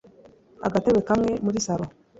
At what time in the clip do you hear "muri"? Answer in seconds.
1.45-1.57